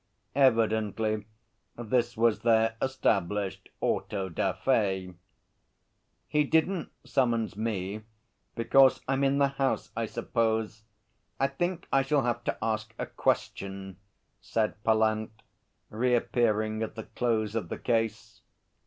Evidently 0.33 1.27
this 1.77 2.17
was 2.17 2.39
their 2.39 2.75
established 2.81 3.69
auto 3.81 4.29
da 4.29 4.53
fé. 4.53 5.13
'He 6.27 6.43
didn't 6.43 6.89
summons 7.03 7.55
me 7.55 8.01
because 8.55 9.01
I'm 9.07 9.23
in 9.23 9.37
the 9.37 9.49
House, 9.49 9.91
I 9.95 10.07
suppose. 10.07 10.85
I 11.39 11.45
think 11.49 11.87
I 11.93 12.01
shall 12.01 12.23
have 12.23 12.43
to 12.45 12.57
ask 12.63 12.95
a 12.97 13.05
Question,' 13.05 13.97
said 14.39 14.83
Pallant, 14.83 15.43
reappearing 15.91 16.81
at 16.81 16.95
the 16.95 17.03
close 17.03 17.53
of 17.53 17.69
the 17.69 17.77
case. 17.77 18.41